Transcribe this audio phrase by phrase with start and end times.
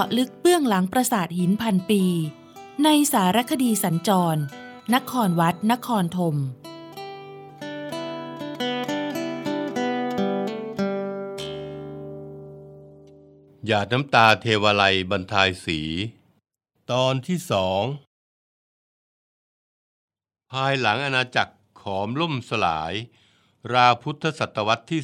[0.00, 2.02] าะลึกเบื้องหลังปราสาทหินพันปี
[2.84, 4.40] ในสารคดีสัญจร
[4.94, 6.36] นครวัด นครธม
[13.66, 15.80] หยาดน้ำตาเทวไลบรรทายสี
[16.90, 17.82] ตอนที่สอง
[20.52, 22.92] ภายหลังอาณาจักรขอมล่มสลาย
[23.72, 25.00] ราพุทธศตวรรษที่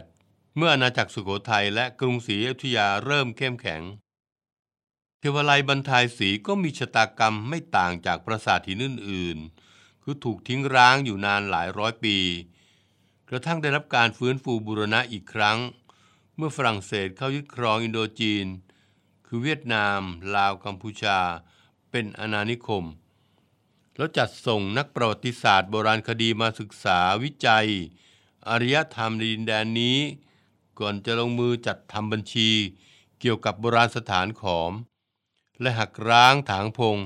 [0.00, 3.82] 18 เมื่ออาณาจักรสุโขทัยและกรุงศรีอยุธยาเริ่มเข้มแข็ง
[5.20, 12.16] เทวไลบรรทายสีก็มีชะตากรรมไม่ต่างจากปราสาทหินอื่นๆ คือถูกทิ้งร้างอยู่นานหลายร้อยปี
[13.28, 15.58] กระทั่งได้รับการฟื้นฟูบูรณะอีกครั้ง
[16.36, 18.46] เมื่อฝรั่งเศสเข้ายึดครองอินโดจีน
[19.26, 20.00] คือเวียดนาม
[20.36, 21.18] ลาวกัมพูชา
[21.90, 22.84] เป็นอาณานิคม
[23.96, 27.68] แล้วจัดส่งนักประวัติศาสตร์โบราณคดีมาศึกษาวิจัย
[28.48, 29.98] อารยธรรมในดินแดนนี้
[30.78, 32.50] ก่อนจะลงมือจัดทำบัญชี
[33.20, 34.74] เกี่ยวกับโบราณสถานขอม
[35.60, 36.96] และหักร้างถางพง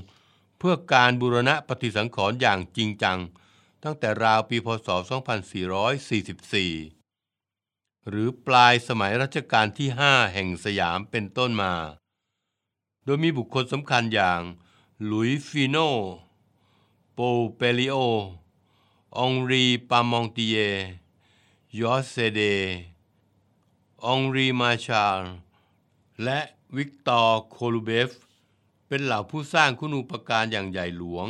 [0.59, 3.19] เพื่อการบูรณะปฏิสังขรณ์อย่างจริงจัง
[3.83, 4.99] ตั้งแต่ราวปีพศ 2444
[8.09, 11.75] หรือปลายสมัยรัชกาลที่ 5 แห่งสยามเป็นต้นมา
[13.05, 14.41] โดยมีบุคคลสำคัญอย่าง
[15.05, 15.77] หลุยฟิโน
[17.15, 17.21] ปอล
[17.55, 17.97] เปลลิโอต์ อ
[19.19, 20.57] องรีปาร์มองติเยร์
[21.79, 22.41] ยอร์ช เซเดส์ อ
[24.07, 25.21] องรีมาร์ชาล
[26.23, 26.39] และ
[26.77, 28.11] วิกตอร์โกลูเบฟ
[28.95, 31.27] เป็นเหล่าผู้สร้างคุณูปการอย่างใหญ่หลวง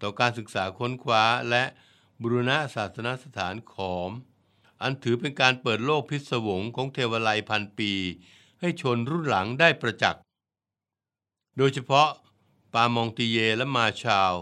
[0.00, 1.64] ต่อการศึกษาค้นคว้าและ
[2.20, 4.10] บุรณะศาสนสถานขอม
[4.82, 7.92] อันถือเป็นการเปิดโลกพิศวงของเทวาลัยพันปี
[8.60, 10.22] ให้ชนรุ่นหลังได้ประจักษ์
[11.56, 12.08] โดยเฉพาะ
[12.72, 14.34] ปามองติเยและมาชาว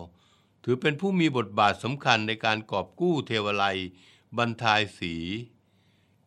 [0.64, 3.78] ถือเป็นผู้มีบทบาทสำคัญในการกอบกู้เทวไลย
[4.36, 5.14] บรรทายสี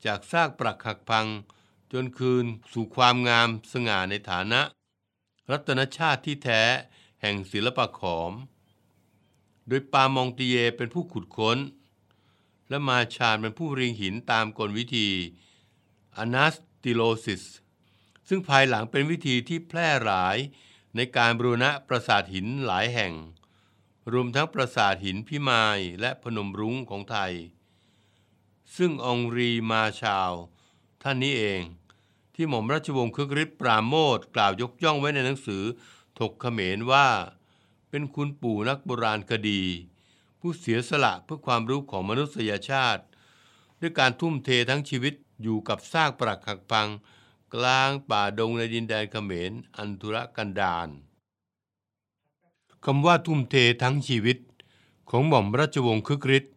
[0.05, 1.27] จากซากปรักหักพัง
[1.91, 4.61] จนคืนสู่ความงามสง่าในฐานะ
[5.51, 6.61] รัตนชาติที่แท้
[7.21, 8.31] แห่งศิลปะขอม
[9.67, 11.57] โดยปามองติเยเป็นผู้ขุดค้น
[12.69, 15.09] และมาชาญเป็นผู้เรียงหินตามกลวิธี
[16.17, 17.43] อนาสติโลซิส
[18.27, 20.37] ซึ่งภายหลังเป็นวิธีที่แพร่หลาย
[20.95, 23.13] ในการบรูณะปราสาทหินหลายแห่ง
[24.11, 27.33] รวมทั้งปราสาทหินพิมายและพนมรุ้งของไทย
[28.77, 30.31] ซึ่งองรีมาชาว
[31.01, 31.61] ท่านนี้เอง
[32.39, 35.63] ที่หม่อมราชวงศ์คึกฤทธิ์ปราโมทกล่าวยกย่องไว้ในหนังสือ
[36.19, 37.07] ถกเขมรว่า
[37.89, 39.61] เป็นคุณปู่นักโบราณคดี
[40.39, 43.03] ผู้เสียสละเพื่อความรู้ของมนุษยชาติ
[43.79, 46.87] ด้วยการทุ่มเททั้งชีวิตอยู่กับซากปรักหักพัง
[47.55, 50.89] กลางป่าดงในดินแดนเขมรอันธุรกันดาร
[52.85, 54.37] คำว่าทุ่มเททั้งชีวิต
[55.09, 56.53] ของหม่อมราชวงศ์คึกฤทธิ์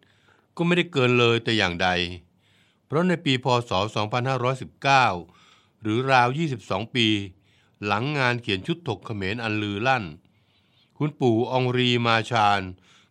[0.56, 1.88] ก็ไม่ได้เกินเลยแต่อย่างใด
[2.86, 3.72] เพราะในปีพศ
[4.58, 5.39] 2519
[5.82, 6.28] หรือราว
[6.62, 7.08] 22 ปี
[7.86, 10.04] หลังงานเขียนชุดถกเขมรอันลือลั่น
[10.96, 12.62] คุณปู่องรีมาชาญ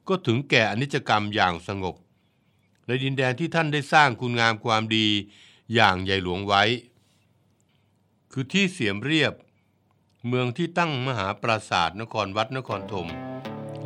[0.07, 1.95] ก็ถึงแก่อนิจกรรมอย่างสงบ
[2.85, 5.07] ในดินแดนที่ท่านได้สร้างคุณงามความดี
[5.73, 6.63] อย่างใหญ่หลวงไว้
[8.31, 9.33] คือที่เสียมเรียบ
[10.27, 13.07] เมืองที่ตั้งมหาปราสาทนครวัดนครธม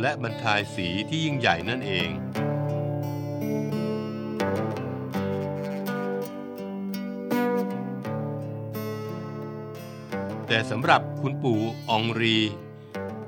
[0.01, 2.09] และบรรทายสีที่ยิ่งใหญ่นั่นเอง
[10.53, 11.59] แต่สำหรับคุณปู่
[11.89, 12.37] องรี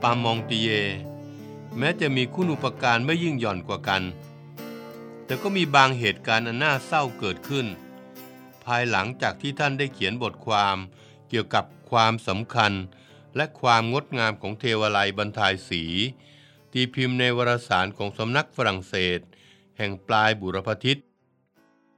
[0.02, 0.70] ปามองติเย
[1.78, 4.04] แม้จะมีคุณอุปการไม่ยิ่งหย่อนกว่ากัน
[5.26, 7.68] แต่ก็มีบางเหตุการณ์อันน่าเศร้าเกิดขึ้น
[8.66, 10.78] ภายหลังจากที่ท่านได้เขียนบทความ
[11.30, 12.72] เกี่ยวกับความสำคัญ
[13.36, 15.84] และความงดงามของเทวไลยบรรทายสี
[16.74, 19.20] ตีพิมพ์ในวารสารของสำนักฝรั่งเศส
[19.78, 20.98] แห่งปลายบุรพทิศ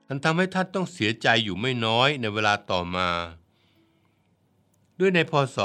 [0.08, 3.10] อันทำให้ท่านต้องเสียใจอยู่ไม่น้อยในเวลาต่อมา
[5.00, 5.58] ด้วยในพศ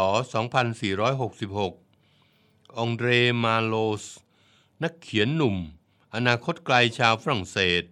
[1.56, 3.08] 2466 องเดร
[3.44, 4.04] มาโลส
[4.82, 5.56] นักเขียนหนุ่ม
[6.14, 7.82] อนาคตไกลชาวฝรั่งเศส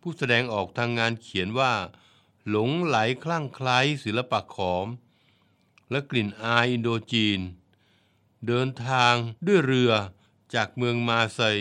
[0.00, 1.72] ผู้แสดงออกทางงานเขียนว่า
[2.48, 4.86] หลงไหลคลั่งไคล้ศิลปะขอม
[5.90, 7.40] และกลิ่นอายอินโดจีน
[8.46, 9.14] เดินทาง
[9.46, 9.92] ด้วยเรือ
[10.54, 11.58] จากเมืองมาเซย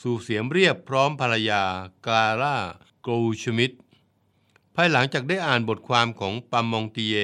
[0.00, 1.62] สู่เสียมเรียบพร้อมภรรยา
[2.06, 2.56] กาล่า
[3.02, 3.12] โกล
[3.42, 3.70] ชมิด
[4.74, 7.16] ภายหลังจากได้อ่านบทความของปามองตีเย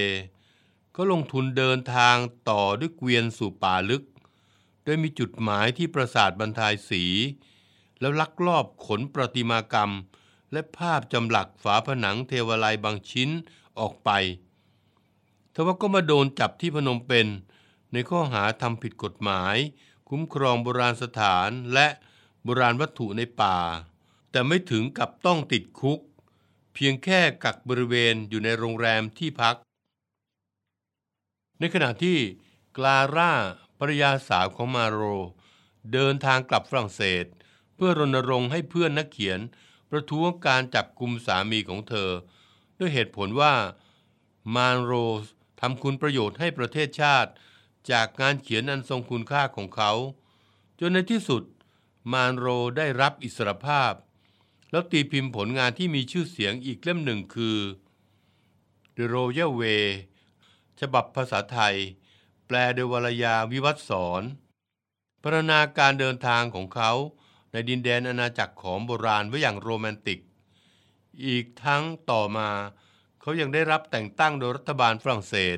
[0.96, 2.16] ก็ลงทุนเดินทาง
[2.50, 4.04] ต่อด้วยเกวียนสู่ป่าลึก
[4.84, 7.04] โดยมีจุดหมายที่ปราสาทบรรทายสี
[8.00, 9.92] แล้วลักลอบขนประติมากรรม
[10.52, 13.30] และภาพจำหลักฝาผนังเทวาลัยบางชิ้น
[13.78, 14.10] ออกไป
[15.54, 17.28] ทว่าก็มาโดนจับที่พนมเปญ
[17.92, 19.56] ในข้อหาทำผิดกฎหมาย
[20.08, 21.88] คุ้มครองโบราณสถานและ
[22.42, 23.58] โบราณวัตถุในป่า
[24.30, 26.00] แต่ไม่ถึงกับต้องติดคุก
[26.74, 29.56] เพียงแค่กักบริเวณอยู่ในโรงแรมที่พัก
[31.64, 32.18] ในขณะที่
[32.76, 33.32] กลาร่า
[33.78, 35.00] ภรยาสาวของมาโร
[35.92, 37.24] เดินทางกลับฝรั่งเศส
[37.74, 39.40] เพื่อรณรงค์ให้เพื่อนนักเขียน
[39.90, 42.10] ประท้วงการจับกลุ่มสามีของเธอ
[42.78, 43.54] ด้วยเหตุผลว่า
[44.54, 44.92] มาโร
[45.60, 47.30] ทำคุณประโยชน์ให้ประเทศชาติ
[47.90, 49.92] จากงานเขียนอันทรงคุณค่าของเขา
[50.80, 51.42] จนในที่สุด
[52.12, 52.46] มานโร
[52.76, 53.92] ได้รับอิสรภาพ
[54.70, 57.58] แล้วตีพิมพ์ผลงานที่มีชื่อเสียงอีกเล่มหนึ่งคือ
[58.96, 59.86] The Royal Way
[60.80, 61.76] ฉบับภาษาไทย
[62.46, 64.22] แปลโดยวรยาวิวัฒสอน
[65.22, 66.92] พรรณนาการเดินทางของเขา
[67.52, 70.20] ในดินแดนอาณาจักรของโบราณไว้อย่างโรแมนติก
[71.26, 72.50] อีกทั้งต่อมา
[73.20, 75.56] เขายังได้รับแต่งตั้งโดยรัฐบาลฝรั่งเศส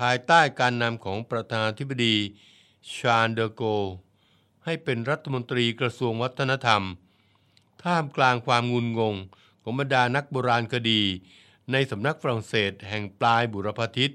[0.00, 2.16] ภายใต้การนำของประธานาธิบดี
[2.96, 3.62] ชาร์ลเดอโก
[4.64, 6.82] ให้เป็นรัฐมนตรีกระทรวงวัฒนธรรม
[7.82, 9.14] ท่ามกลางความงุนงง
[9.62, 11.02] ของบรรดานักโบราณคดี
[11.72, 14.14] ในสำนักฝรั่งเศสแห่งปลายบุรพทิต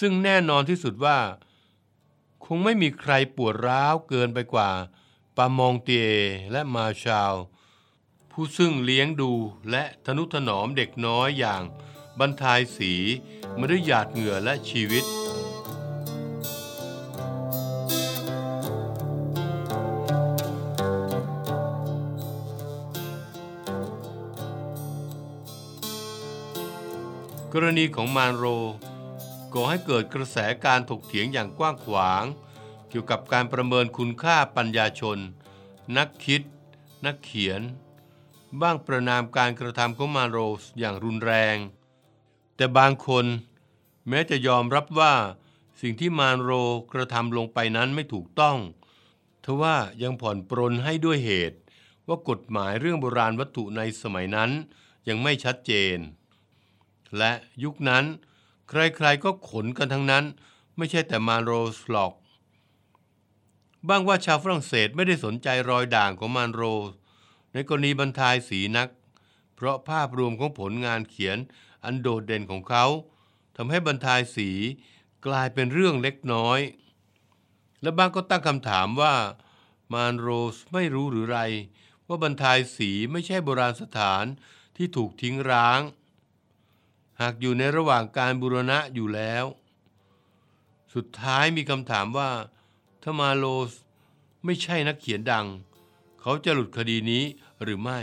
[0.00, 1.18] ซึ่งแน่นอนที่สุดว่า
[2.44, 4.70] คงไม่มีใครปวดร้าวเกินไปกว่า
[5.36, 6.08] ปามองเตีย
[6.52, 7.34] และมาชาล
[8.30, 9.32] ผู้ซึ่งเลี้ยงดู
[9.70, 11.62] และทนุถนอมเด็กน้อยอย่าง
[12.18, 12.92] บรรทายสี
[13.58, 15.04] มาด้วยหยาดเหงื่อและชีวิต
[27.62, 28.44] รณีของมานโร
[29.54, 32.24] ก่อให้เกิดกระแสการถกเถียงอย่างกว้างขวาง
[32.88, 35.18] เกี่ยวกับการประเมินคุณค่าปัญญาชน
[35.96, 36.42] นักคิด
[37.06, 37.60] นักเขียน
[38.60, 41.56] บ้างประนามการกระทำของมาโรสอย่างรุนแรง
[42.56, 43.26] แต่บางคน
[44.08, 45.14] แม้จะยอมรับว่า
[45.80, 46.50] สิ่งที่มานโร
[46.92, 48.58] กระทำลงไปนั้นไม่ถูกต้อง
[49.44, 51.58] ทว่ายังผ่อนปรนให้ด้วยเหตุ
[52.08, 54.50] ว่ากฎหมายเรื่องโบราณวัตถุในสมัยนั้น
[55.08, 55.98] ยังไม่ชัดเจน
[57.18, 57.32] และ
[57.64, 58.04] ยุคนั้น
[58.68, 60.24] ใครๆก็ขนกันทั้งนั้น
[60.76, 62.12] ไม่ใช่แต่มาลโรซ์หรอก
[63.88, 66.62] บ้างว่าชาวฝรั่งเศสไม่ได้สนใจรอยด่างของมาลโรซ์
[67.52, 68.88] ในกรณีบันทายศรีนัก
[69.54, 71.38] เพราะภาพรวมของผลงานเขียน
[71.84, 72.86] อันโดดเด่นของเขา
[73.56, 74.50] ทำให้บันทายศรี
[75.26, 76.60] กลายเป็นเรื่องเล็กน้อย
[77.82, 79.14] และบ้างก็ตั้งคำถามว่า
[79.92, 81.38] มาลโรซ์ไม่รู้หรือไร
[82.08, 84.24] ว่าบันทายศรีไม่ใช่โบราณสถาน
[84.76, 85.80] ที่ถูกทิ้งร้าง
[87.20, 89.44] หากอยู่ในระหว่างการบูรณะอยู่แล้ว
[90.94, 92.30] สุดท้ายมีคำถามว่า
[93.02, 93.72] ถ้ามาโรส
[94.44, 95.46] ไม่ใช่นักเขียนดัง
[96.20, 97.24] เขาจะหลุดคดีนี้
[97.62, 98.00] หรือไม่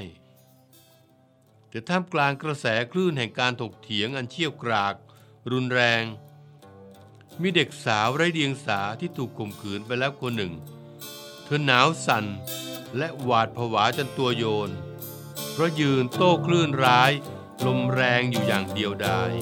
[1.69, 4.95] แต่ท่ามกลางกระแสคลื่นแห่งการถกเถียงอันเชี่ยวกราก
[5.51, 6.03] รุนแรง
[7.41, 10.53] มีเด็กสาวไร้เดียงสาที่ถูกข่มขืนไปแล้วคนหนึ่ง
[11.43, 12.25] เธอหนาวสั่น
[12.97, 14.71] และหวาดผวาจนตัวโยน
[15.51, 17.11] เพราะยืนโต้คลื่นร้าย
[17.65, 19.33] ลมแรงอยู่อย่างเดียวดาย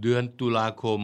[0.00, 1.00] เดือนตุลาคม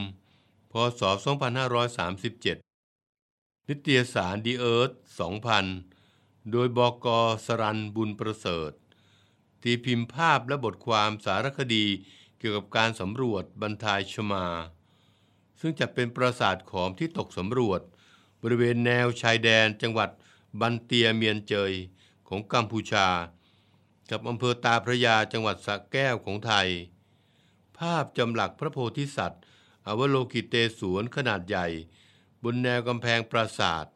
[0.72, 4.90] พศ 2537 นิตยสารดีเอิร์ธ
[5.70, 8.72] 2000 โดยบอกอสรันบุญประเสริฐ
[9.62, 11.84] ตีพิมพ์ภาพและบทความสารคดี
[12.42, 14.46] กี่ยวกับการสำรวจบรรทายชมา
[15.61, 17.80] ซึ่งจะเป็นปราสาทขอมที่ตกสำรวจ
[18.42, 20.11] บริเวณแนวชายแดนจังหวัด
[20.61, 21.72] บันเตียเมียนเจย
[22.28, 23.08] ของกัมพูชา
[24.11, 26.68] กับอำเภอตาพระยาจังหวัดสระแก้วของไทย
[27.78, 29.42] ภาพจำหลักพระโพธิสัตว์
[29.87, 31.66] อวโลกิเตศวนขนาดใหญ่
[32.42, 33.87] บนแนวกำแพงปราสาท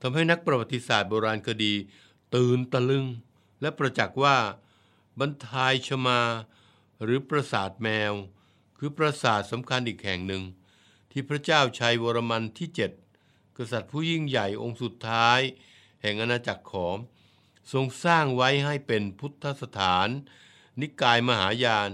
[0.00, 1.74] ทำให้นักประวัติศาสตร์โบราณคดี
[2.34, 3.04] ตื่นตะลึง
[3.60, 4.36] และประจักษ์ว่า
[5.18, 6.20] บรรทายชมา
[7.02, 8.12] หรือปราสาทแมว
[8.78, 10.42] คือปราสาทสำคัญอีกแห่งหนึ่ง
[11.10, 12.90] ที่พระเจ้าชัยวรมันที่เจ็ด
[13.56, 15.40] กษัตริย์ผู้ยิ่งใหญ่องค์สุดท้าย
[16.02, 16.98] แห่งอาณาจักรขอม
[17.72, 20.08] ทรงสร้างไว้ให้เป็นพุทธสถาน
[20.80, 21.90] นิกายมหายาน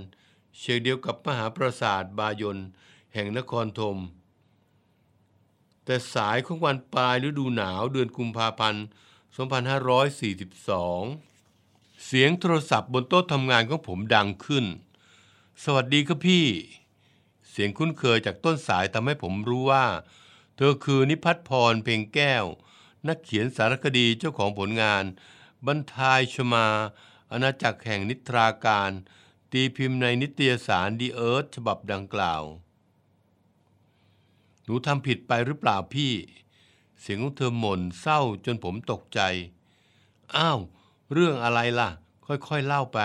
[0.59, 2.59] เช่นเดียวกับมหาปราสาทบายน
[3.15, 3.99] แห่งนครธม
[5.85, 8.91] แต่สายของวันปลายฤดูหนาวเดือนกุมภาพันธ์ 2542
[12.05, 14.65] เสียงโทรศัพท์บนโต๊ะทำงานของผมดังขึ้น
[15.67, 16.47] สวัสดีครับพี่
[17.51, 19.87] เสียงคุ้นเคยจากต้นสายทำให้ผมรู้ว่า
[20.57, 22.45] เธอคือนิพัฒน์พรเพ็งแก้ว
[23.09, 25.05] นักเขียนสารคดีเจ้าของผลงาน
[25.67, 26.67] บรรทายชมา
[27.33, 28.91] อาณาจักรแห่งนิทราการ
[29.53, 32.43] ตีพิมพ์ในนิตยสารดีเอิร์ธฉบับดังกล่าว
[34.65, 36.13] หนูทำผิดไปหรือเปล่าพี่
[37.01, 39.21] เสียงของเธอหม่นเศร้าจนผมตกใจ
[40.37, 40.61] อ้าว
[41.13, 41.89] เรื่องอะไรล่ะ
[42.27, 43.01] ค่อยๆเล่าไป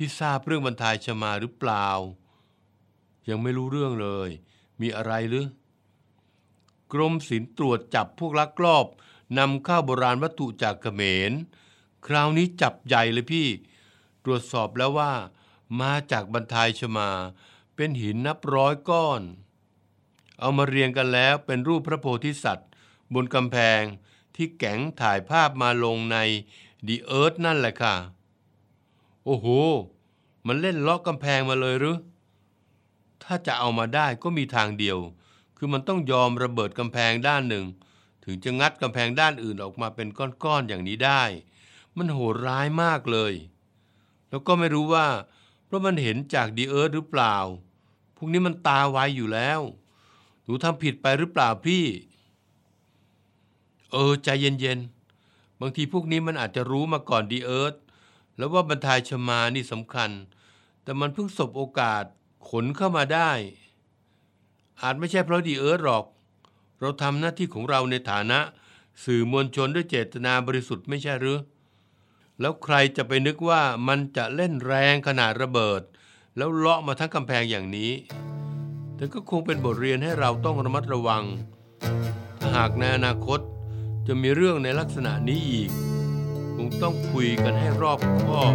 [0.00, 1.88] พี่ทราบเรื่องบรรทายชมาหรือเปล่า
[3.28, 4.30] ยังไม่รู้เรื่องเลย
[4.80, 5.46] มีอะไรหรือ
[6.92, 8.86] กรมศิลป์ตรวจจับพวกลักลอบ
[9.38, 11.32] นำเข้าโบราณวัตถุจากเขมร
[12.06, 13.48] คราวนี้จับใหญ่เลยพี่
[14.24, 15.12] ตรวจสอบแล้วว่า
[15.80, 17.10] มาจากบรรทายชมา
[17.74, 19.22] เป็นหินนับร้อยก้อน
[20.40, 22.68] เอามาเรียงกันแล้วเป็นรูปพระโพธิสัตว์
[23.14, 23.82] บนกำแพง
[24.34, 26.16] ที่แก๋งถ่ายภาพมาลงใน
[26.86, 27.96] ดีเอิร์ธนั่นแหละค่ะ
[29.30, 29.48] โอ้โห
[30.46, 31.98] มันเล่นล็อกกำแพงมาเลยหรือ
[33.22, 34.98] ถ้าจะเอามาได้ก็มีทางเดียว
[35.56, 37.64] คือมันต้องยอมระเบิดกำแพงด้านหนึ่ง
[38.24, 40.08] ถึงจะงัดกำแพงด้านอื่นออกมาเป็น
[40.44, 41.22] ก้อนๆอย่างนี้ได้
[41.96, 43.32] มันโหดร้ายมากเลย
[44.28, 45.06] แล้วก็ไม่รู้ว่า
[45.64, 47.36] เพราะมันเห็นจากดีเอิร์ธหรือเปล่า
[48.16, 49.60] พวกนี้มันตาไวอยู่แล้ว
[50.44, 51.84] หนูทำผิดไปหรือเปล่าพี่
[53.92, 57.74] เออใจเย็นๆ บางทีพวกนี้มันอาจจะรู้มาก่อนดีเอิร์ธ
[58.38, 60.10] แล้วว่าบรรทายชมานี่สำคัญ
[60.82, 62.04] แต่มันเพิ่งสบโอกาส
[62.48, 63.30] ขนเข้ามาได้
[64.82, 66.04] อาจไม่ใช่เพราะดีเอิร์ธหรอก
[66.80, 68.38] เราทำหน้าที่ของเราในฐานะ
[69.04, 71.38] สื่อมวลชนด้วยเจตนาบริสุทธิ์ไม่ใช่หรือ
[72.40, 75.82] แล้วใครจะไปนึกว่ามันจะเล่นแรงขนาดระเบิด
[76.36, 77.92] แล้วเลาะมาทั้งกำแพงอย่างนี้
[78.96, 81.24] แต่ก็คงเป็นบทเรียนให้เราต้องระมัดระวัง
[82.54, 83.40] หากในอนาคต
[84.06, 85.70] จะมีเรื่องในลักษณะนี้อีก
[86.82, 88.54] ต้องคุยกันให้รอบคอบ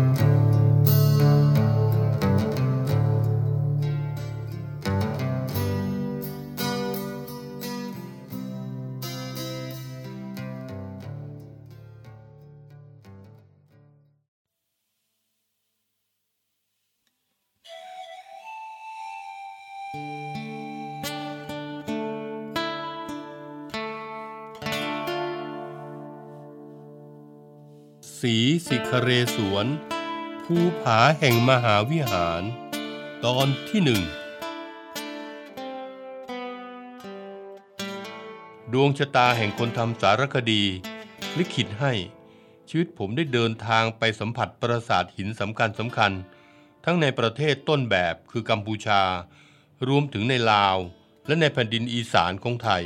[28.27, 28.37] สี
[28.67, 29.65] สิคเรสวน
[30.43, 32.43] ภูผาแห่งมหาวิหาร
[33.25, 34.03] ตอนที่หนึ่ง
[38.73, 40.63] ดวงชะตาแห่งคนทำสารคดี
[41.37, 41.93] ลิขิตให้
[42.69, 46.11] ชีวิตผมได้เดินทางไปสัมผัสปราสาทหินสำคัญสำคัญ
[46.85, 49.01] ทั้งในประเทศต้นแบบคือกัมพูชา
[49.87, 50.77] รวมถึงในลาว
[51.27, 52.83] และในแผ่นดินอีสานของไทย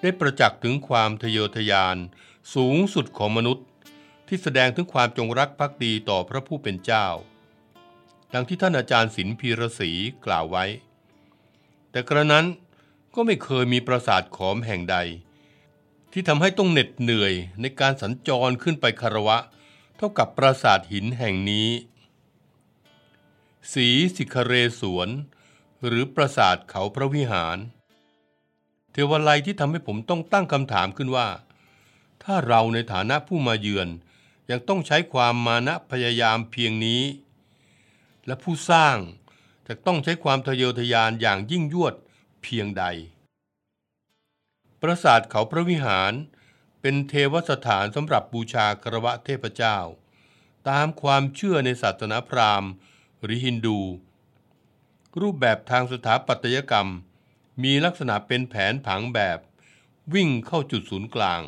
[0.00, 1.96] ได้ประจักษ์ถึงความทะเยอทะยาน
[2.54, 3.66] สูงสุดของมนุษย์
[4.28, 7.06] ที่แสดงถึงความจงรักภักดีต่อพระผู้เป็นเจ้า
[8.34, 9.90] ดังที่ท่านอาจารย์ศิลพีระศรี
[10.26, 10.64] กล่าวไว้
[11.90, 12.46] แต่กระนั้น
[13.14, 14.96] ก็ไม่เคยมีปราสาทขอมแห่งใด
[16.12, 19.38] ที่ทำให้ต้องเหน็ดเหนื่อยในการสัญจรขึ้นไปคารวะ
[19.96, 21.68] เท่ากับปราสาทหินแห่งนี้
[23.72, 25.08] สีสิคเรสวน
[25.86, 27.58] หรือปราสาทเขาพระวิหาร
[28.92, 31.28] เทวาลัยที่ทำให้ผมต้องตั้งคำถามขึ้นว่า
[32.22, 33.88] ถ้าเราในฐานะผู้มาเยือน
[34.50, 37.02] ยังต้องใช้ความมานะพยายามเพียงนี้
[38.26, 38.96] และผู้สร้าง
[39.68, 41.94] จะต้องใช้ความทะเยอทะยานอย่างยิ่งยวด
[42.42, 42.84] เพียงใด
[44.80, 46.12] ปราสาทเขาพระวิหาร
[46.80, 49.78] เป็นเทวสถานสำหรับบูชาครวะเทพเจ้า
[50.68, 52.70] ตามความเชื่อในศาสนาพราหมณ์
[53.22, 53.80] หรือฮินดู
[55.20, 56.90] รูปแบบทางสถาปัตยกรรม
[57.62, 59.38] มีลักษณะเป็นแผนผังแบบ
[60.14, 61.40] วิ่งเข้าจุดศูนย์กลาง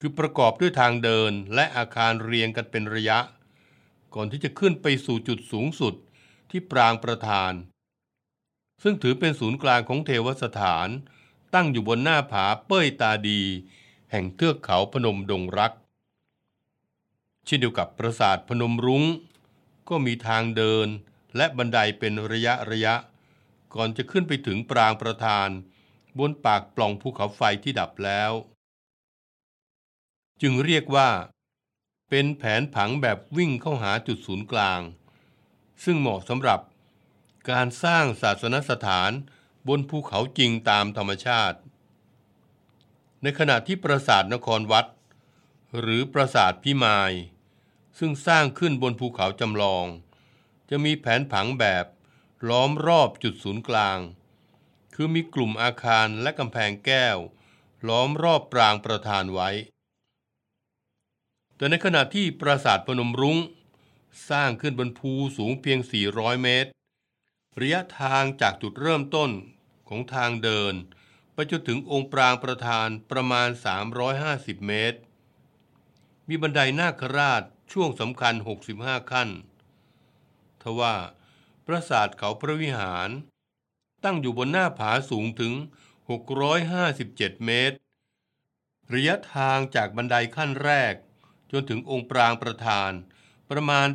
[0.00, 3.18] คือประกอบด้วยทางเดินและอาคารเรียงกันเป็นระยะ
[4.14, 5.94] ก่อนที่จะขึ้นไปสู่จุดสูงสุด
[6.50, 7.52] ที่ปรางประธาน
[8.82, 10.88] ซึ่งถือเป็นศูนย์กลางของเทวสถาน
[11.54, 13.42] ตั้งอยู่บนหน้าผาเป้ยตาดี
[14.10, 15.72] แห่งเทือกเขาพนมดงรัก
[17.46, 19.04] เช่นเดียวกับปราสาทพนมรุง้ง
[19.88, 20.88] ก็มีทางเดิน
[21.36, 22.94] และบันไดเป็นระยะระยะ
[23.74, 25.48] ก่อนจะขึ้นไปถึงปรางประธาน
[26.18, 28.32] บนปากปล่องภูเขาไฟที่ดับแล้ว
[30.42, 31.10] จึงเรียกว่า
[32.08, 34.80] เป็นแผนผังแบบวิ่งเข้าหาจุดศูนย์กลาง
[35.84, 36.60] ซึ่งเหมาะสำหรับ
[37.50, 39.10] การสร้างศาสนสถาน
[39.68, 41.58] บนภูเขาจริงตามธรรมชาติ
[43.22, 44.86] ในขณะที่ปราสาทนครวัด
[45.80, 47.12] หรือปราสาทพิมาย
[47.98, 49.86] ซึ่งสร้างขึ้นบนภูเขาจำลอง
[50.70, 51.86] จะมีแผนผังแบบ
[52.48, 53.98] ล้อมรอบจุดศูนย์กลาง
[54.94, 57.16] คือมีกลุ่มอาคารและกำแพงแก้ว
[57.88, 59.50] ล้อมรอบปรางประธานไว้
[61.58, 63.38] แต่ในขณะที่ปราสาทพนมรุง้ง
[64.30, 65.78] สร้างขึ้นบนภูสูงเพียง
[66.10, 66.70] 400 เมตร
[67.60, 69.30] ระยะทางจากจุดเริ่มต้น
[69.88, 70.74] ของทางเดิน
[71.32, 73.48] ไปจนถึงองค์ปรางประธานประมาณ
[74.08, 74.98] 350 เมตร
[76.28, 78.34] มีบันไดนาคราชช่วงสำคัญ
[78.72, 79.28] 65 ขั้น
[80.62, 80.94] ทว่า
[81.66, 83.08] ปราสาทเขาพระวิหาร
[84.04, 85.52] ตั้งอยู่บนหน้าผาสูงถึง
[86.68, 87.76] 657 เมตร
[88.94, 90.94] ระยะทางจากบันไดขั้นแรก
[91.52, 92.92] จนถึงองค์ปรางประธาน
[93.50, 93.88] ประมาณ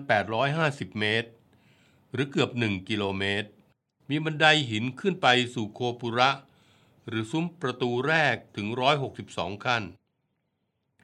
[0.46, 1.30] 850 เมตร
[2.14, 3.50] หรือเกือบ 1 กิโลเมตร
[4.10, 6.30] มีบันไดหินขึ้นไปสู่โคปุระ
[7.08, 8.68] หรือซุ้มประตูแรกถึง
[9.16, 9.84] 162 ขั้น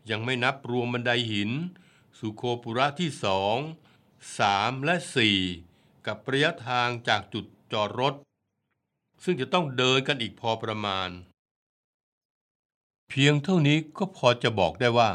[0.10, 1.51] ยังไม่นับรวมบันไดหิน
[2.20, 3.56] สู่โคปุระที่สอง
[4.39, 5.38] สามและสี่
[6.08, 8.13] กับระยะทางจากจุดจอดรถ
[9.24, 11.10] ซึ่งจะต้องเดินกันอีกพอประมาณ
[13.10, 15.10] เพียงเท่านี้ก็พอจะบอกได้ว่า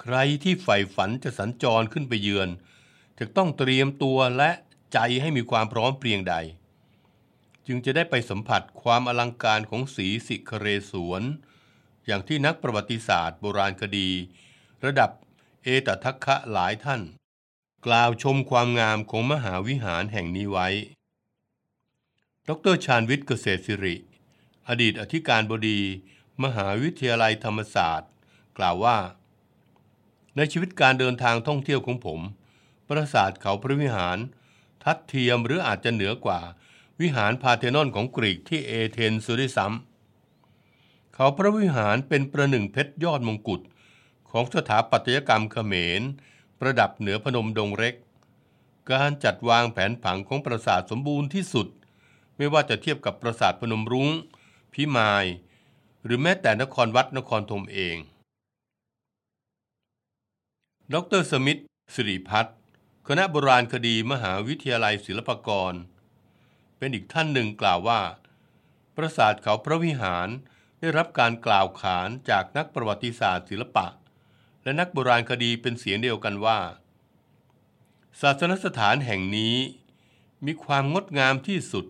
[0.00, 2.48] ใครที่ใฝ่ฝันจะสัญจรขึ้นไปเยือน
[3.18, 4.50] จะต้องเตรียมตัวและ
[4.92, 6.34] ใจให้มีความพร้อมเพรียงใด
[7.66, 11.22] จึงจะได้ไปสัมผัสความอลังการของสีสิคเรสวน
[12.06, 14.10] อย่างที่นักประวัติศาสตร์โบราณคดี
[14.84, 15.10] ระดับ
[15.62, 17.02] เอตทัคคะหลายท่าน
[17.86, 20.68] กล่าวชมความงามของมหาวิหารแห่งนี้ไว้
[22.48, 23.96] ดรชาญวิทย์เกษตรสิริ
[24.68, 25.80] อดีตอธิการบดี
[26.44, 28.10] มหาวิทยาลัยธรรมศาสตร์
[28.58, 28.96] กล่าวว่า
[30.36, 32.20] ในชีวิตการเดินทางท่องเที่ยวของผม
[32.88, 34.18] ปราสาทเขาพระวิหาร
[34.84, 36.40] ทัดเทียมหรืออาจจะเหนือกว่า
[37.00, 43.60] วิหารพาเทนอนของกรีกที่เอเธนส์ด้วยซ้ำเขาพระวิหารเป็นประหนึ่งเพชรยอดมงกุฎ
[44.30, 46.02] ของสถาปัตยกรรมเขมร
[46.60, 47.94] ประดับเหนือพนมดงเล็ก
[48.92, 51.68] การจัดวางแผนผังของปราสาทสมบูรณ์ที่สุด
[52.36, 54.08] ไม่ว่าจะเทียบกับปราสาทพนมรุง้ง
[54.72, 55.24] พิมาย
[56.04, 57.96] หรือแม้แต่นครวัดนครธมเอง
[60.94, 61.58] ดรสมิธ
[61.94, 62.56] สิริพัฒน์
[63.08, 65.74] คณะโบราณคดีมหาวิทยาลัยศิลปากร
[66.78, 68.00] เป็นอีกท่านหนึ่งกล่าวว่า
[68.96, 70.28] ปราสาทเขาพระวิหาร
[70.80, 73.86] ได้รับการกล่าวขานจากนักประวัติศาสตร์ศิลปะ
[74.62, 76.58] และนักโบราณคดีเป็นเสียงเดียวกันว่า
[78.20, 79.56] ศาสนสถานแห่งนี้
[80.46, 81.86] มีความงดงามที่สุด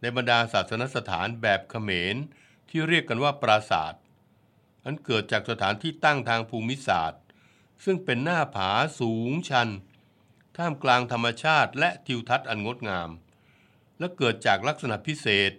[0.00, 2.16] ในบรรดาศาสนสถานแบบเขมร
[2.68, 3.94] ที่เรียกกันว่าปราสาท
[4.84, 7.23] อันเกิดจากสถานที่ตั้งทางภูมิศาสตร์
[7.84, 8.70] ซึ่งเป็นหน้าผา
[9.00, 9.68] สูงชัน
[10.56, 13.10] ท่ามกลางธรรมชาติและทิวทัศน์อันงดงาม
[13.98, 15.52] และเกิดจากลักษณะพิเศษ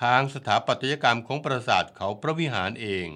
[0.00, 3.08] ทางสถาปัตยกรรมของปราสาทเขาพระวิหารเอง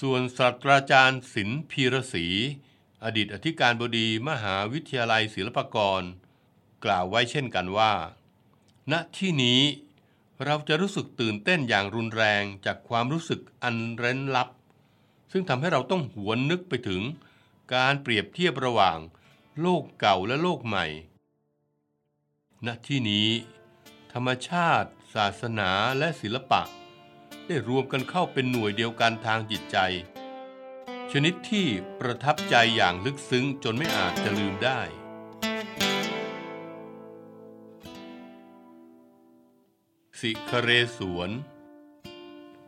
[0.00, 2.26] ส่วนศาสตราจารย์ศิลป์พีรศรี
[3.04, 6.02] อดีตอธิการบดีมหาวิทยาลัยศิลปากร
[6.84, 7.92] กล่าวไว้เช่นกันว่า
[8.92, 9.60] ณที่นี้
[10.44, 14.48] เราจะรู้สึกตื่นเต้นอย่างรุนแรงจากความรู้สึกอันเร้นลับ
[15.32, 17.02] ซึ่งทำให้เราต้องหวนนึกไปถึง
[17.74, 18.98] การเปรียบเทียบระหว่าง
[19.60, 20.86] โลกเก่าและโลกใหม่
[22.66, 23.28] ณ ที่นี้
[24.12, 26.62] ธรรมชาติ ศาสนาและศิลปะ
[27.46, 29.78] ได้รวมกันเข้าเป็นหน่วยเดียวกันทางจิตใจ
[31.12, 31.66] ชนิดที่
[32.00, 34.80] ประทับใจอย่างลึกซึ้งจนไม่อาจจะลืมได้
[40.20, 41.30] สิคเรสวน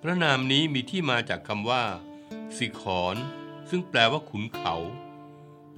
[0.02, 1.84] พระนามนี้มีที่มาจากคำว่า
[2.56, 3.16] สิขอน
[3.70, 4.74] ซึ่งแปลว่าขุนเขา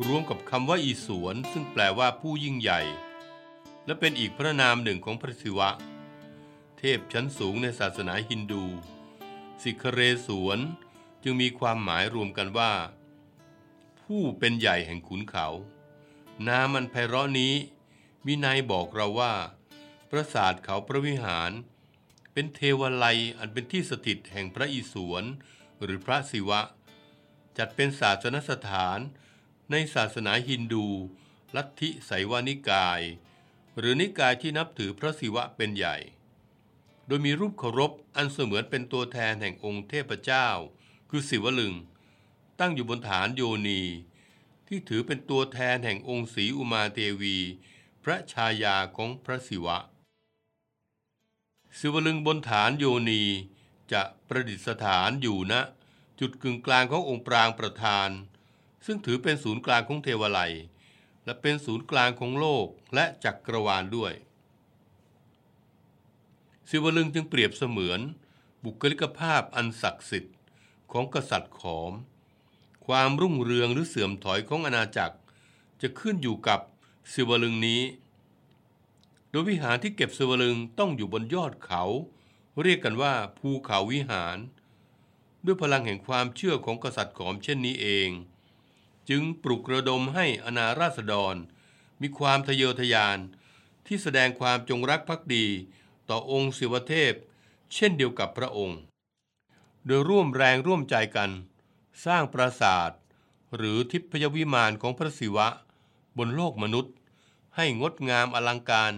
[0.06, 2.80] รวมกับคำว่าอีสวนซึ่งแปลว่าผู้ยิ่งใหญ่
[3.86, 5.70] และเป็นอีกพระนามหนึ่งของพระศิวะ
[6.78, 8.64] เทพชั้นสูงในศาสนาฮินดู
[9.62, 10.58] สิคเรสวน
[11.22, 12.72] จึงมีความหมายรวมกันว่า
[14.00, 15.48] ผู้เป็นใหญ่แห่งขุนเขา
[16.46, 17.54] นามันไพเราะนี้
[18.26, 19.34] มีนายบอกเราว่า
[20.10, 21.50] ปราสาทเขาพระวิหาร
[22.32, 23.06] เป็นเทวไล
[23.38, 25.24] อันเป็นที่สถิตแห่งพระอิศวร
[25.84, 26.60] หรือพระศิวะ
[27.58, 28.98] จัดเป็นศาสนสถาน
[29.70, 30.86] ในศาสนาฮินดู
[31.56, 33.00] ลัทธิไสวานิกาย
[33.78, 35.96] หรือนิกายที่นับถือพระศิวะเป็นใหญ่
[37.06, 40.48] โดยมีรูปเคารพอันเสมือนเป็นตัวแทนแห่งองค์เทพเจ้า
[41.10, 41.74] คือศิวลึง
[42.60, 43.82] ตั้งอยู่บนฐานโยนี
[44.68, 47.36] ที่ถือเป็นตัวแทนแห่งองค์ศรีอุมาเทวี
[48.04, 49.78] พระชายาของพระศิวะ
[51.78, 53.22] ศิวลึงบนฐานโยนี
[53.94, 55.60] จะประดิษฐานอยู่ณนะ
[56.20, 58.08] จุดกึ่งกลางขององค์ปรางประธาน
[58.86, 60.54] ซึ่งถือเป็นศูนย์กลางของเทวไลย
[61.24, 64.12] และเป็นศูนย์กลางของโลกและจักรวาลด้วย
[66.68, 68.00] ศิวลึงจึงเปรียบเสมือน
[68.64, 70.36] บุคลิกภาพอันศักดิ์สิทธิ์
[70.92, 71.92] ของกษัตริย์ขอม
[72.86, 75.16] ความรุ่งเรืองหรือเสื่อมถอยของอาณาจักร
[75.82, 76.60] จะขึ้นอยู่กับ
[77.12, 77.82] ศิวลึงนี้
[79.30, 81.84] โดยวิหารที่เก็บศิวลึงต้องอยู่บนยอดเขา
[82.62, 84.38] เรียกกันว่าภูเขาวิหาร
[85.44, 88.10] ด้วยพลังแห่งความเชื่อของกษัตริย์ขอมเช่นนี้เอง
[89.08, 91.34] จึงปลุกระดมให้อนาราษฎร
[92.00, 93.18] มีความทะเยอทะยาน
[93.86, 95.46] ที่แสดงความจงรักภักดี
[96.08, 97.14] ต่อองค์ศิวเทพ
[97.74, 98.78] เช่นเดียวกับพระองค์
[99.86, 101.30] โดยร่วมแรงร่วมใจกัน
[102.04, 102.90] สร้างปราสาท
[103.56, 105.48] หรือทิพยวิมานของพระศิวะ
[106.18, 106.94] บนโลกมนุษย์
[107.56, 108.92] ให้งดงามอลังการ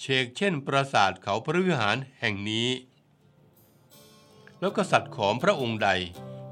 [0.00, 2.68] เชกเช่นปราสาทเขาพระวิหารแห่งนี้
[4.64, 5.90] แล้วกษัตริย์ของพระองค์ใด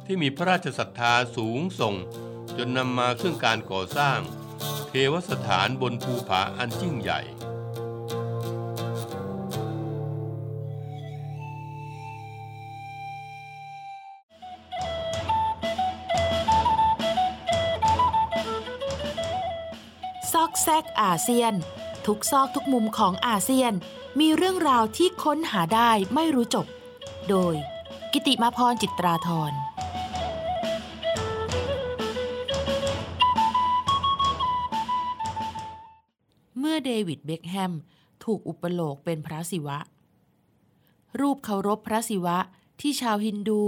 [0.07, 1.95] ที่มีพระราชศรัทธาสูงส่ง
[2.59, 4.19] จนนำมาซึ่งการก่อสร้าง
[4.89, 7.21] เทวสถานบนภูผาอันยิ่งใหญ่
[20.33, 21.55] ซอกแซกอาเซียน
[22.07, 23.73] ทุกซอกทุกมุมของอาเซียน
[24.21, 26.67] มีเรื่องราวที่ค้นหาได้ไม่รู้จบ
[27.31, 27.57] โดย
[28.15, 29.53] กิติมาพรจิตราธร
[36.59, 37.73] เมื่อเดวิดเบคแฮม
[38.25, 39.79] ถูกอุปโลกเป็นพระศิวะ
[41.21, 42.39] รูปเคารพพระศิวะ
[42.81, 43.63] ที่ชาวฮินดู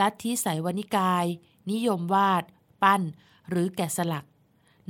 [0.00, 1.26] ลัทธิไสยวนิกาย
[1.70, 2.44] นิยมวาด
[2.82, 3.02] ปั้น
[3.48, 4.26] หรือแกะสลัก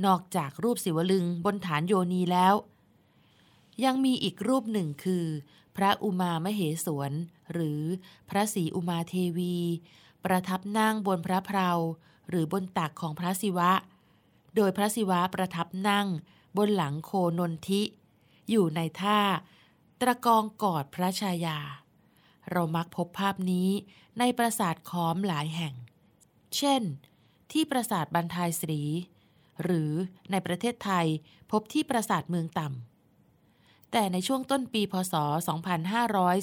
[0.05, 2.53] นอกจากรูปศิวลึงบนฐานโยนีแล้ว
[3.83, 5.25] ยังมีอีกรูปหนึ่งคือ
[5.75, 7.11] พระอุมามเหสวน
[7.51, 7.81] หรือ
[8.29, 9.57] พระศรีอุมาเทวี
[10.25, 11.69] ประทับนั่งบนพระเพรา
[12.29, 13.71] หรือบนตักของพระศิวะ
[14.55, 16.07] โดยพระศิวะประทับนั่ง
[16.57, 17.81] บนหลังโคนนทิ
[18.49, 19.19] อยู่ในท่า
[19.99, 21.59] ตะกองกอดพระชายา
[22.49, 23.69] เรามักพบภาพนี้
[24.19, 25.73] ในปราสาทขอมหลายแห่ง
[26.57, 26.81] เช่น
[27.51, 28.83] ที่ปราสาทบันทายสรี
[29.63, 29.91] หรือ
[30.31, 31.07] ในประเทศไทย
[31.51, 35.13] พบที่ปราสาทเมืองต่ำแต่ในช่วงต้นปีพศ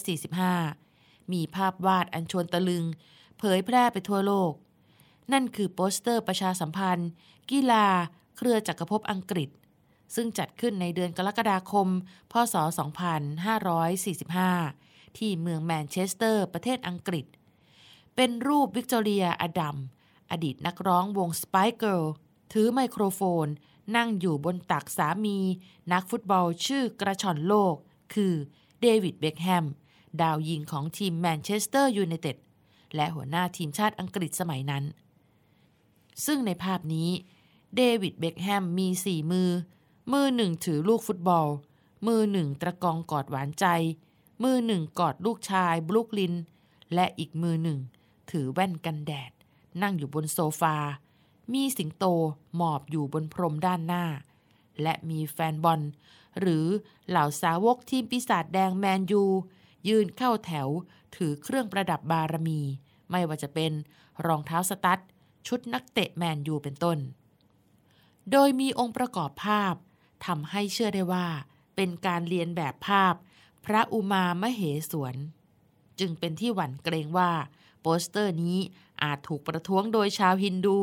[0.08, 0.87] 2545
[1.32, 2.84] มีภาพวาดอันชวนตะลึง
[3.38, 4.52] เผยแพร่ไปทั่วโลก
[5.32, 7.10] นั่นคือโปสเตอร์ประชาสัมพันธ์
[7.50, 7.86] กีฬา
[8.36, 9.48] เครือจักรภพอังกฤษ
[10.14, 11.88] ซึ่งจัดขึ้นในเดือนกรกฎาคม
[12.32, 12.54] พศ
[14.20, 17.26] 2545 ที่เมืองแมนเชสเตอร์ ประเทศอังกฤษ
[18.16, 19.76] เป็นรูปวิกตอเรียอดัมส์
[20.30, 22.02] อดีตนักร้องวงสไปซ์เกิร์ล
[22.52, 23.46] ถือไมโครโฟน
[23.96, 25.38] นั่งอยู่บนตักสามี
[25.92, 27.74] นักฟุตบอลชื่อกระฉ่อนโลก
[28.14, 28.34] คือ
[28.80, 29.66] เดวิดเบคแฮม
[30.22, 32.36] ดาวยิงของทีมแมนเชสเตอร์ยูไนเต็ด
[32.94, 34.84] และหัวหน้าทีมชาติอังกฤษสมัยนั้น
[36.26, 37.10] ซึ่งในภาพนี้
[37.76, 39.50] เดวิดเบคแฮมมีสี่มือ
[40.12, 41.48] มือหนึ่งถือลูกฟุตบอล
[42.06, 43.66] มือหนึ่งตะกองกอดหวานใจ
[44.44, 46.34] มือหนึ่งกอดลูกชายบลุกลิน
[46.94, 47.78] และอีกมือหนึ่ง
[48.30, 49.30] ถือแว่นกันแดด
[49.82, 50.76] นั่งอยู่บนโซฟา
[51.52, 52.04] มีสิงโต
[52.56, 54.04] หมอบอยู่บนพรมด้านหน้า
[54.82, 55.80] และมีแฟนบอล
[56.40, 56.66] หรือ
[57.08, 59.24] เหล่าสาวกทีมปีศาจแดงแมนยู
[59.88, 60.68] ยืนเข้าแถว
[61.16, 62.60] ถือเครื่องประดับบารมี
[63.10, 63.72] ไม่ว่าจะเป็น
[64.26, 65.00] รองเท้าสตั๊ด
[65.46, 66.98] ชุดนักเตะแมนยูเป็นต้น
[68.30, 69.74] โดยมีองค์ประกอบภาพ
[70.26, 71.26] ทำให้เชื่อได้ว่า
[71.76, 73.14] เป็นการเรียนแบบภาพ
[73.64, 74.60] พระอุมามเห
[74.90, 75.14] สวน
[76.00, 77.32] จึงเป็นที่หวั่นเกรงว่า
[77.80, 78.58] โปสเตอร์นี้
[79.02, 80.78] อาจถูกประท้วงโดยชาวฮินดู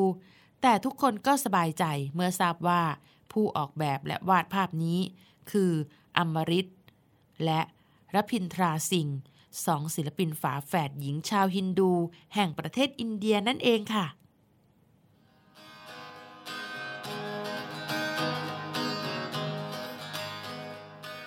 [0.62, 2.82] แต่ทุกคนก็สบายใจเมื่อทราบว่า
[3.32, 5.00] ผู้ออกแบบและวาดภาพนี้
[5.52, 5.72] คือ
[6.18, 6.68] อมริต
[7.46, 7.62] และ
[8.16, 9.18] รพินทราสิงห์
[9.66, 11.92] สองศิลปินฝาแฝดหญิงชาวฮินดู
[12.34, 14.06] แห่งประเทศอินเดียนั่นเองค่ะ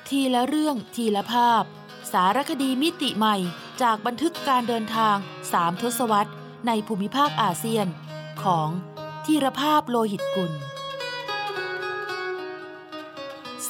[0.08, 1.62] ทีละเรื่องทีละภาพ
[2.12, 3.36] สารคดีมิติใหม่
[3.82, 5.16] จากบันทึกการเดินทาง
[5.52, 6.32] สามทศวรรษ
[6.66, 7.86] ในภูมิภาคอาเซียน
[8.42, 8.68] ของ
[9.24, 10.52] ทีรภาพโลหิตกุล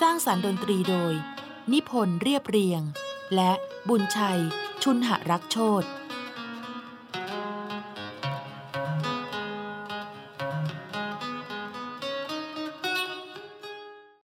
[0.00, 1.14] สร้างสารรค์ดนตรีโดย
[1.72, 2.82] นิพนธ์เรียบเรียง
[3.36, 3.52] และ
[3.88, 4.40] บุญชัย
[4.82, 5.84] ชุนหรักโชต